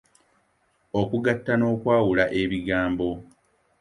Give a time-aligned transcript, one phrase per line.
[0.99, 3.09] Okugatta n’okwawula ebigambo.